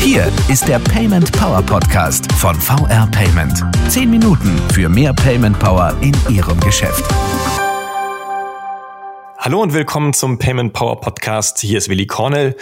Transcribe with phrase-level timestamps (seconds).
[0.00, 3.64] Hier ist der Payment Power Podcast von VR Payment.
[3.88, 7.04] Zehn Minuten für mehr Payment Power in Ihrem Geschäft.
[9.38, 11.60] Hallo und willkommen zum Payment Power Podcast.
[11.60, 12.56] Hier ist Willi Cornell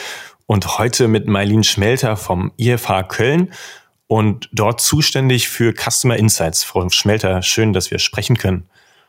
[0.45, 3.55] und heute mit Mailin Schmelter vom IFH Köln
[4.07, 6.63] und dort zuständig für Customer Insights.
[6.63, 8.69] Frau Schmelter, schön, dass wir sprechen können.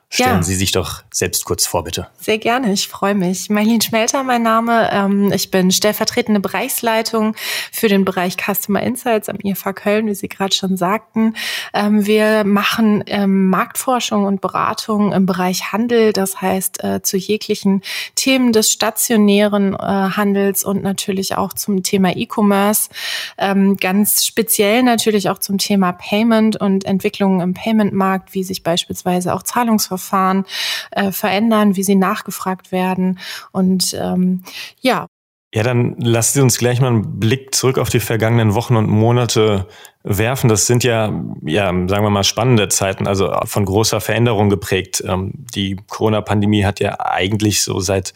[0.09, 0.43] Stellen ja.
[0.43, 2.07] Sie sich doch selbst kurz vor, bitte.
[2.17, 3.49] Sehr gerne, ich freue mich.
[3.49, 4.89] Marlene Schmelter, mein Name.
[4.93, 7.35] Ähm, ich bin stellvertretende Bereichsleitung
[7.73, 11.35] für den Bereich Customer Insights am IFA Köln, wie Sie gerade schon sagten.
[11.73, 17.81] Ähm, wir machen ähm, Marktforschung und Beratung im Bereich Handel, das heißt äh, zu jeglichen
[18.15, 22.89] Themen des stationären äh, Handels und natürlich auch zum Thema E-Commerce.
[23.37, 29.43] Ganz speziell natürlich auch zum Thema Payment und Entwicklungen im Payment-Markt, wie sich beispielsweise auch
[29.43, 30.45] Zahlungsverfahren Verfahren
[30.91, 33.19] äh, verändern, wie sie nachgefragt werden.
[33.51, 34.43] Und ähm,
[34.79, 35.07] ja.
[35.53, 38.87] Ja, dann lasst Sie uns gleich mal einen Blick zurück auf die vergangenen Wochen und
[38.89, 39.67] Monate
[40.03, 40.49] werfen.
[40.49, 41.11] Das sind ja,
[41.43, 45.03] ja, sagen wir mal, spannende Zeiten, also von großer Veränderung geprägt.
[45.07, 48.13] Ähm, die Corona-Pandemie hat ja eigentlich so seit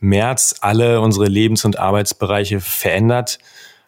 [0.00, 3.38] März alle unsere Lebens- und Arbeitsbereiche verändert.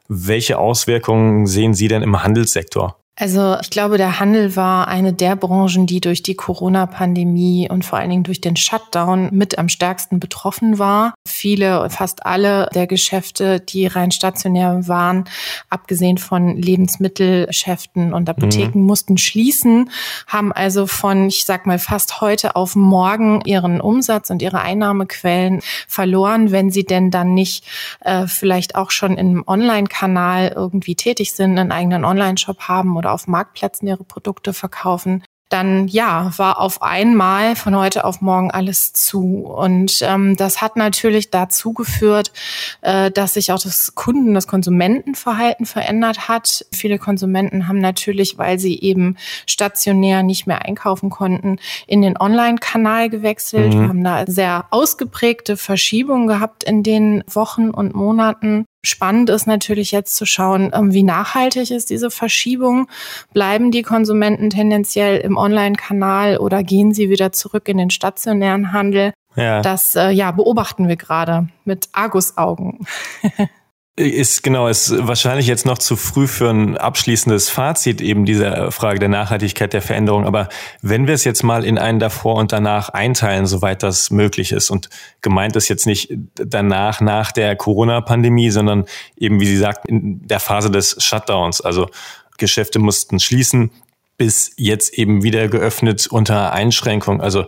[0.07, 2.97] Welche Auswirkungen sehen Sie denn im Handelssektor?
[3.17, 8.01] Also ich glaube, der Handel war eine der Branchen, die durch die Corona-Pandemie und vor
[8.01, 11.15] allen Dingen durch den Shutdown mit am stärksten betroffen war.
[11.25, 15.27] Viele, fast alle der Geschäfte, die rein stationär waren,
[15.71, 18.87] abgesehen von Lebensmittelgeschäften und Apotheken, mhm.
[18.87, 19.91] mussten schließen,
[20.27, 25.61] haben also von, ich sag mal, fast heute auf morgen ihren Umsatz und ihre Einnahmequellen
[25.87, 27.65] verloren, wenn sie denn dann nicht
[28.01, 33.29] äh, vielleicht auch schon im Online-Kanal irgendwie tätig sind, einen eigenen Online-Shop haben oder auf
[33.29, 39.45] Marktplätzen ihre Produkte verkaufen, dann ja, war auf einmal von heute auf morgen alles zu.
[39.45, 42.33] Und ähm, das hat natürlich dazu geführt,
[42.81, 46.65] äh, dass sich auch das Kunden, das Konsumentenverhalten verändert hat.
[46.73, 53.11] Viele Konsumenten haben natürlich, weil sie eben stationär nicht mehr einkaufen konnten, in den Online-Kanal
[53.11, 53.75] gewechselt.
[53.75, 53.81] Mhm.
[53.81, 58.65] Wir haben da sehr ausgeprägte Verschiebungen gehabt in den Wochen und Monaten.
[58.85, 62.89] Spannend ist natürlich jetzt zu schauen, ähm, wie nachhaltig ist diese Verschiebung.
[63.33, 69.13] Bleiben die Konsumenten tendenziell im Online-Kanal oder gehen sie wieder zurück in den stationären Handel?
[69.37, 69.63] Ja.
[69.63, 72.87] Das äh, ja, beobachten wir gerade mit Argusaugen.
[73.97, 78.99] Ist genau, ist wahrscheinlich jetzt noch zu früh für ein abschließendes Fazit eben dieser Frage
[78.99, 80.27] der Nachhaltigkeit der Veränderung.
[80.27, 80.49] Aber
[80.83, 84.69] wenn wir es jetzt mal in einen davor und danach einteilen, soweit das möglich ist
[84.69, 84.89] und
[85.23, 90.41] gemeint ist jetzt nicht danach, nach der Corona-Pandemie, sondern eben, wie Sie sagt, in der
[90.41, 91.61] Phase des Shutdowns.
[91.61, 91.89] Also
[92.37, 93.71] Geschäfte mussten schließen,
[94.17, 97.21] bis jetzt eben wieder geöffnet unter Einschränkung.
[97.21, 97.47] Also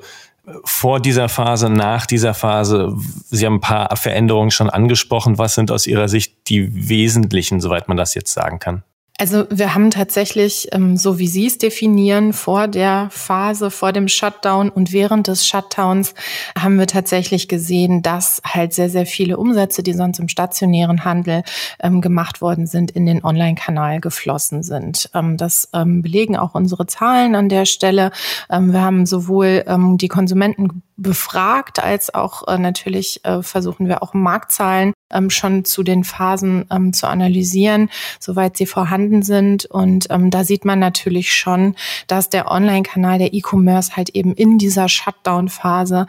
[0.64, 2.96] vor dieser Phase, nach dieser Phase?
[3.30, 5.38] Sie haben ein paar Veränderungen schon angesprochen.
[5.38, 8.82] Was sind aus Ihrer Sicht die wesentlichen, soweit man das jetzt sagen kann?
[9.18, 14.08] Also wir haben tatsächlich, ähm, so wie Sie es definieren, vor der Phase, vor dem
[14.08, 16.14] Shutdown und während des Shutdowns
[16.58, 21.44] haben wir tatsächlich gesehen, dass halt sehr, sehr viele Umsätze, die sonst im stationären Handel
[21.80, 25.08] ähm, gemacht worden sind, in den Online-Kanal geflossen sind.
[25.14, 28.10] Ähm, das belegen auch unsere Zahlen an der Stelle.
[28.48, 29.64] Wir haben sowohl
[29.98, 35.82] die Konsumenten befragt, als auch äh, natürlich äh, versuchen wir auch Marktzahlen ähm, schon zu
[35.82, 37.90] den Phasen ähm, zu analysieren,
[38.20, 39.66] soweit sie vorhanden sind.
[39.66, 44.58] Und ähm, da sieht man natürlich schon, dass der Online-Kanal, der E-Commerce halt eben in
[44.58, 46.06] dieser Shutdown-Phase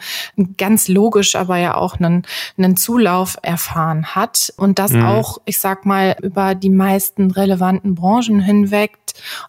[0.58, 2.24] ganz logisch, aber ja auch einen,
[2.58, 4.54] einen Zulauf erfahren hat.
[4.58, 5.04] Und das mhm.
[5.04, 8.98] auch, ich sag mal, über die meisten relevanten Branchen hinweg,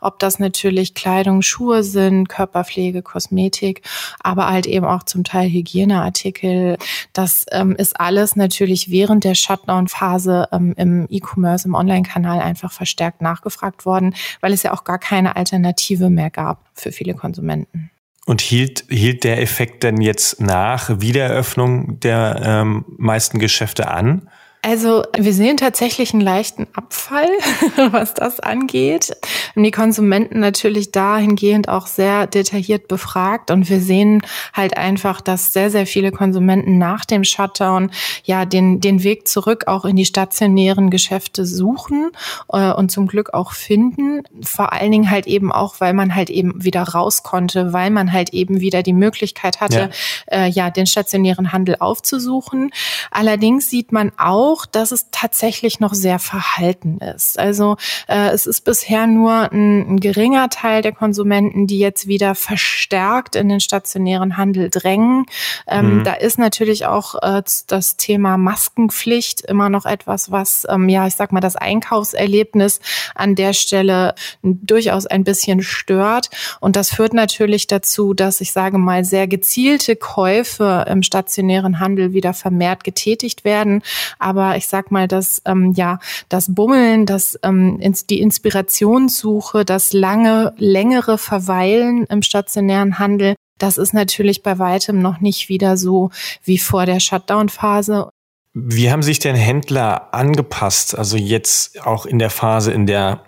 [0.01, 3.83] ob das natürlich Kleidung, Schuhe sind, Körperpflege, Kosmetik,
[4.21, 6.77] aber halt eben auch zum Teil Hygieneartikel.
[7.13, 13.23] Das ähm, ist alles natürlich während der Shutdown-Phase ähm, im E-Commerce, im Online-Kanal einfach verstärkt
[13.23, 17.91] nachgefragt worden, weil es ja auch gar keine Alternative mehr gab für viele Konsumenten.
[18.29, 24.29] Und hielt, hielt der Effekt denn jetzt nach Wiedereröffnung der ähm, meisten Geschäfte an?
[24.69, 27.31] Also wir sehen tatsächlich einen leichten Abfall,
[27.91, 29.17] was das angeht.
[29.55, 33.51] Und die Konsumenten natürlich dahingehend auch sehr detailliert befragt.
[33.51, 34.21] Und wir sehen
[34.53, 37.91] halt einfach, dass sehr, sehr viele Konsumenten nach dem Shutdown
[38.25, 42.11] ja den, den Weg zurück auch in die stationären Geschäfte suchen
[42.53, 44.23] äh, und zum Glück auch finden.
[44.43, 48.13] Vor allen Dingen halt eben auch, weil man halt eben wieder raus konnte, weil man
[48.13, 49.89] halt eben wieder die Möglichkeit hatte,
[50.31, 52.71] ja, äh, ja den stationären Handel aufzusuchen.
[53.11, 57.39] Allerdings sieht man auch, auch, dass es tatsächlich noch sehr verhalten ist.
[57.39, 57.77] Also
[58.09, 63.37] äh, es ist bisher nur ein, ein geringer Teil der Konsumenten, die jetzt wieder verstärkt
[63.37, 65.27] in den stationären Handel drängen.
[65.69, 66.05] Ähm, mhm.
[66.05, 71.15] Da ist natürlich auch äh, das Thema Maskenpflicht immer noch etwas, was, ähm, ja, ich
[71.15, 72.81] sag mal, das Einkaufserlebnis
[73.15, 76.31] an der Stelle durchaus ein bisschen stört.
[76.61, 82.13] Und das führt natürlich dazu, dass ich sage mal, sehr gezielte Käufe im stationären Handel
[82.13, 83.83] wieder vermehrt getätigt werden.
[84.19, 85.99] Aber ich sag mal, dass ähm, ja
[86.29, 87.81] das Bummeln, das ähm,
[88.11, 95.21] die Inspirationssuche, das lange, längere Verweilen im stationären Handel, das ist natürlich bei weitem noch
[95.21, 96.11] nicht wieder so
[96.45, 98.11] wie vor der Shutdown-Phase.
[98.55, 100.97] Wie haben sich denn Händler angepasst?
[100.97, 103.23] Also jetzt auch in der Phase, in der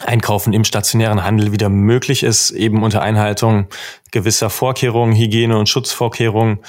[0.00, 3.66] Einkaufen im stationären Handel wieder möglich ist, eben unter Einhaltung
[4.10, 6.60] gewisser Vorkehrungen, Hygiene- und Schutzvorkehrungen.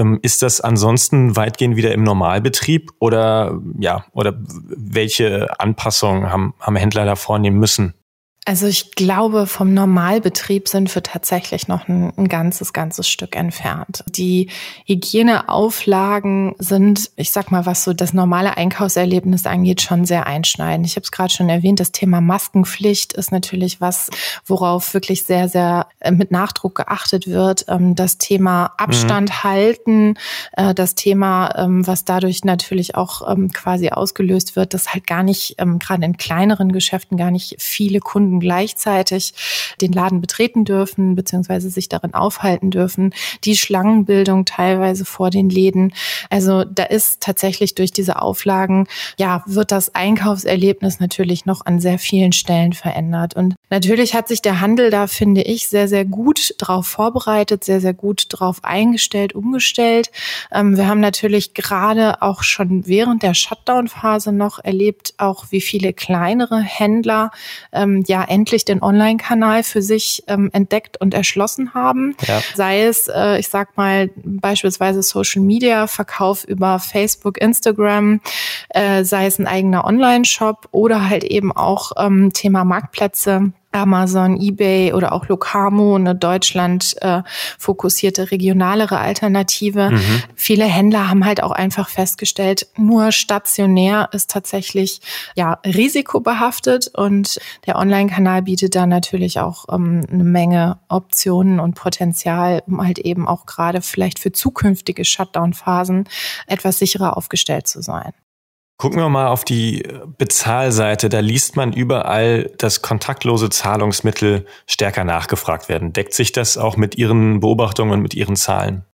[0.00, 6.76] Ähm, ist das ansonsten weitgehend wieder im Normalbetrieb oder ja, oder welche Anpassungen haben, haben
[6.76, 7.94] Händler da vornehmen müssen?
[8.46, 14.02] Also ich glaube, vom Normalbetrieb sind wir tatsächlich noch ein, ein, ganzes, ganzes Stück entfernt.
[14.08, 14.48] Die
[14.86, 20.86] Hygieneauflagen sind, ich sag mal, was so das normale Einkaufserlebnis angeht, schon sehr einschneidend.
[20.86, 24.08] Ich habe es gerade schon erwähnt, das Thema Maskenpflicht ist natürlich was,
[24.46, 27.66] worauf wirklich sehr, sehr äh, mit Nachdruck geachtet wird.
[27.68, 29.44] Ähm, das Thema Abstand mhm.
[29.44, 30.14] halten,
[30.52, 35.22] äh, das Thema, ähm, was dadurch natürlich auch ähm, quasi ausgelöst wird, dass halt gar
[35.22, 39.34] nicht, gerade in kleineren Geschäften gar nicht viele Kunden Gleichzeitig
[39.80, 43.14] den Laden betreten dürfen, beziehungsweise sich darin aufhalten dürfen,
[43.44, 45.92] die Schlangenbildung teilweise vor den Läden.
[46.28, 48.86] Also da ist tatsächlich durch diese Auflagen,
[49.18, 53.34] ja, wird das Einkaufserlebnis natürlich noch an sehr vielen Stellen verändert.
[53.34, 57.80] Und natürlich hat sich der Handel da, finde ich, sehr, sehr gut drauf vorbereitet, sehr,
[57.80, 60.10] sehr gut drauf eingestellt, umgestellt.
[60.52, 65.92] Ähm, wir haben natürlich gerade auch schon während der Shutdown-Phase noch erlebt, auch wie viele
[65.92, 67.30] kleinere Händler
[67.72, 72.16] ähm, ja endlich den Online-Kanal für sich ähm, entdeckt und erschlossen haben.
[72.26, 72.40] Ja.
[72.54, 78.20] Sei es, äh, ich sag mal, beispielsweise Social Media, Verkauf über Facebook, Instagram,
[78.70, 84.92] äh, sei es ein eigener Online-Shop oder halt eben auch ähm, Thema Marktplätze Amazon, eBay
[84.92, 87.22] oder auch Locamo, eine Deutschland äh,
[87.58, 89.90] fokussierte regionalere Alternative.
[89.92, 90.22] Mhm.
[90.34, 95.00] Viele Händler haben halt auch einfach festgestellt, nur stationär ist tatsächlich
[95.36, 102.62] ja risikobehaftet und der Online-Kanal bietet da natürlich auch ähm, eine Menge Optionen und Potenzial,
[102.66, 106.08] um halt eben auch gerade vielleicht für zukünftige Shutdown-Phasen
[106.46, 108.12] etwas sicherer aufgestellt zu sein.
[108.80, 109.86] Gucken wir mal auf die
[110.16, 111.10] Bezahlseite.
[111.10, 115.92] Da liest man überall, dass kontaktlose Zahlungsmittel stärker nachgefragt werden.
[115.92, 118.86] Deckt sich das auch mit Ihren Beobachtungen und mit Ihren Zahlen?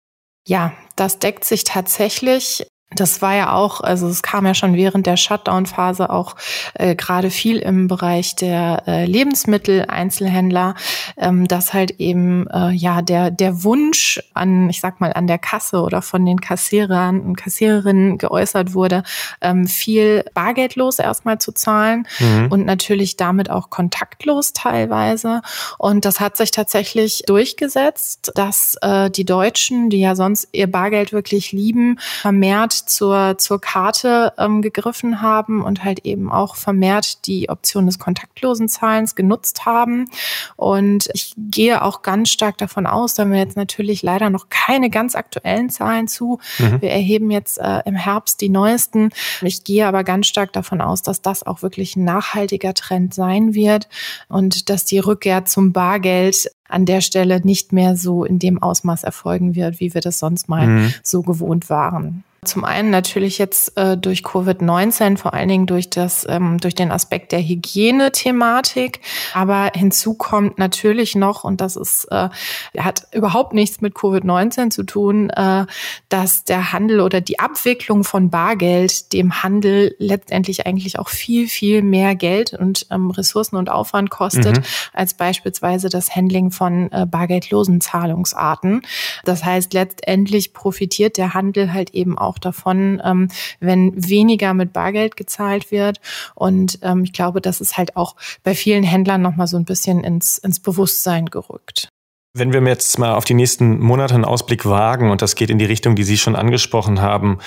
[0.48, 2.66] Ja, das deckt sich tatsächlich.
[2.96, 6.36] Das war ja auch, also es kam ja schon während der Shutdown-Phase auch
[6.74, 10.76] äh, gerade viel im Bereich der äh, Lebensmittel-Einzelhändler,
[11.18, 15.38] ähm, dass halt eben äh, ja der der Wunsch an, ich sag mal an der
[15.38, 19.04] Kasse oder von den Kassierern und Kassiererinnen geäußert wurde,
[19.42, 22.48] ähm, viel bargeldlos erstmal zu zahlen mhm.
[22.50, 25.42] und natürlich damit auch kontaktlos teilweise.
[25.78, 31.14] Und das hat sich tatsächlich durchgesetzt, dass äh, die Deutschen, die ja sonst ihr Bargeld
[31.14, 37.50] wirklich lieben, vermehrt zur, zur Karte ähm, gegriffen haben und halt eben auch vermehrt die
[37.50, 40.10] Option des kontaktlosen Zahlens genutzt haben.
[40.56, 44.50] Und ich gehe auch ganz stark davon aus, da haben wir jetzt natürlich leider noch
[44.50, 46.40] keine ganz aktuellen Zahlen zu.
[46.60, 46.82] Mhm.
[46.82, 49.10] Wir erheben jetzt äh, im Herbst die neuesten.
[49.42, 53.54] Ich gehe aber ganz stark davon aus, dass das auch wirklich ein nachhaltiger Trend sein
[53.54, 53.88] wird
[54.28, 59.04] und dass die Rückkehr zum Bargeld an der Stelle nicht mehr so in dem Ausmaß
[59.04, 60.94] erfolgen wird, wie wir das sonst mal mhm.
[61.04, 62.24] so gewohnt waren.
[62.46, 66.92] Zum einen natürlich jetzt äh, durch Covid-19, vor allen Dingen durch das, ähm, durch den
[66.92, 69.02] Aspekt der Hygiene-Thematik.
[69.34, 72.30] Aber hinzu kommt natürlich noch, und das ist, äh,
[72.78, 75.66] hat überhaupt nichts mit Covid-19 zu tun, äh,
[76.10, 81.82] dass der Handel oder die Abwicklung von Bargeld dem Handel letztendlich eigentlich auch viel, viel
[81.82, 84.64] mehr Geld und ähm, Ressourcen und Aufwand kostet, mhm.
[84.94, 88.82] als beispielsweise das Handling von äh, bargeldlosen Zahlungsarten.
[89.24, 94.74] Das heißt, letztendlich profitiert der Handel halt eben auch auch davon, ähm, wenn weniger mit
[94.74, 96.00] Bargeld gezahlt wird.
[96.36, 100.04] Und ähm, ich glaube, das ist halt auch bei vielen Händlern nochmal so ein bisschen
[100.04, 101.90] ins, ins Bewusstsein gerückt.
[102.38, 105.58] Wenn wir jetzt mal auf die nächsten Monate einen Ausblick wagen, und das geht in
[105.58, 107.40] die Richtung, die Sie schon angesprochen haben,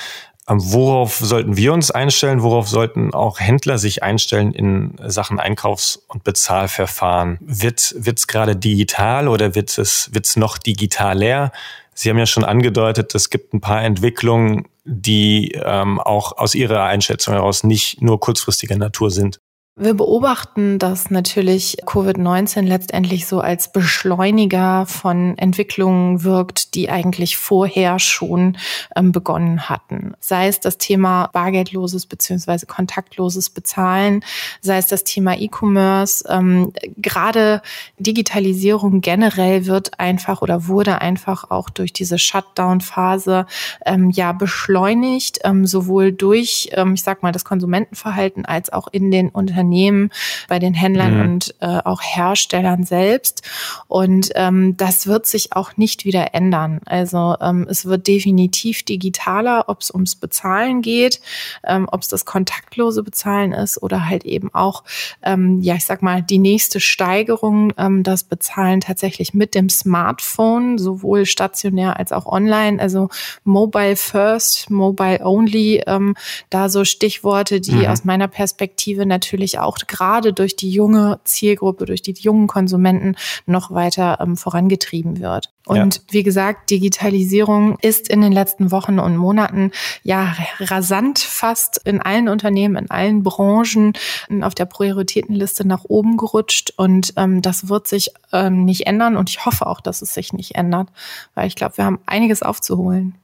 [0.49, 2.43] ähm, Worauf sollten wir uns einstellen?
[2.43, 7.37] Worauf sollten auch Händler sich einstellen in Sachen Einkaufs- und Bezahlverfahren?
[7.41, 11.53] Wird es gerade digital oder wird es wird's noch digitaler?
[12.01, 16.85] Sie haben ja schon angedeutet, es gibt ein paar Entwicklungen, die ähm, auch aus Ihrer
[16.85, 19.41] Einschätzung heraus nicht nur kurzfristiger Natur sind.
[19.81, 28.01] Wir beobachten, dass natürlich Covid-19 letztendlich so als Beschleuniger von Entwicklungen wirkt, die eigentlich vorher
[28.01, 28.57] schon
[28.97, 30.15] ähm, begonnen hatten.
[30.19, 34.25] Sei es das Thema bargeldloses beziehungsweise kontaktloses Bezahlen,
[34.61, 36.25] sei es das Thema E-Commerce.
[36.29, 37.63] Ähm, gerade
[38.01, 43.47] Digitalisierung generell wird einfach oder wurde einfach auch durch diese Shutdown-Phase
[43.87, 49.13] ähm, ja beschleunigt, ähm, sowohl durch, ähm, ich sag mal, das Konsumentenverhalten als auch in
[49.13, 50.11] den Unternehmen Unternehmen,
[50.49, 51.21] bei den Händlern mhm.
[51.21, 53.43] und äh, auch Herstellern selbst.
[53.87, 56.81] Und ähm, das wird sich auch nicht wieder ändern.
[56.87, 61.21] Also ähm, es wird definitiv digitaler, ob es ums Bezahlen geht,
[61.65, 64.85] ähm, ob es das kontaktlose Bezahlen ist oder halt eben auch,
[65.23, 70.79] ähm, ja, ich sag mal, die nächste Steigerung, ähm, das Bezahlen tatsächlich mit dem Smartphone,
[70.79, 73.09] sowohl stationär als auch online, also
[73.45, 76.15] Mobile First, Mobile Only, ähm,
[76.51, 77.87] da so Stichworte, die mhm.
[77.87, 83.71] aus meiner Perspektive natürlich auch gerade durch die junge Zielgruppe, durch die jungen Konsumenten noch
[83.71, 85.53] weiter ähm, vorangetrieben wird.
[85.67, 86.03] Und ja.
[86.11, 89.71] wie gesagt, Digitalisierung ist in den letzten Wochen und Monaten
[90.03, 93.93] ja rasant fast in allen Unternehmen, in allen Branchen
[94.41, 96.73] auf der Prioritätenliste nach oben gerutscht.
[96.77, 99.17] Und ähm, das wird sich ähm, nicht ändern.
[99.17, 100.89] Und ich hoffe auch, dass es sich nicht ändert,
[101.35, 103.17] weil ich glaube, wir haben einiges aufzuholen.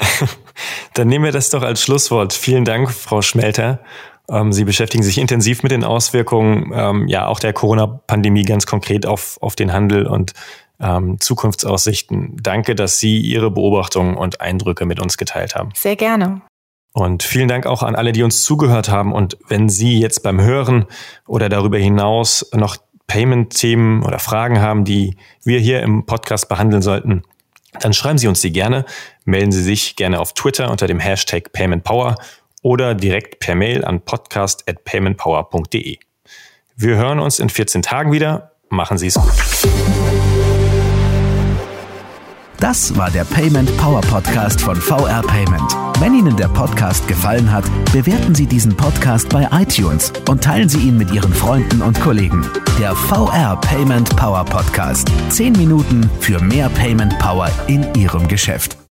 [0.94, 2.32] Dann nehmen wir das doch als Schlusswort.
[2.32, 3.80] Vielen Dank, Frau Schmelter.
[4.30, 9.06] Ähm, Sie beschäftigen sich intensiv mit den Auswirkungen ähm, ja auch der Corona-Pandemie ganz konkret
[9.06, 10.32] auf, auf den Handel und
[10.80, 12.36] ähm, Zukunftsaussichten.
[12.42, 15.70] Danke, dass Sie Ihre Beobachtungen und Eindrücke mit uns geteilt haben.
[15.74, 16.40] Sehr gerne.
[16.92, 19.12] Und vielen Dank auch an alle, die uns zugehört haben.
[19.12, 20.86] Und wenn Sie jetzt beim Hören
[21.26, 22.76] oder darüber hinaus noch
[23.08, 27.22] Payment-Themen oder Fragen haben, die wir hier im Podcast behandeln sollten,
[27.80, 28.84] dann schreiben Sie uns die gerne.
[29.24, 32.14] Melden Sie sich gerne auf Twitter unter dem Hashtag PaymentPower
[32.64, 35.98] oder direkt per Mail an podcast.paymentpower.de.
[36.76, 38.52] Wir hören uns in 14 Tagen wieder.
[38.70, 39.30] Machen Sie es gut.
[42.58, 45.76] Das war der Payment Power Podcast von VR Payment.
[46.00, 50.88] Wenn Ihnen der Podcast gefallen hat, bewerten Sie diesen Podcast bei iTunes und teilen Sie
[50.88, 52.44] ihn mit Ihren Freunden und Kollegen.
[52.80, 55.12] Der VR Payment Power Podcast.
[55.28, 58.78] Zehn Minuten für mehr Payment Power in Ihrem Geschäft.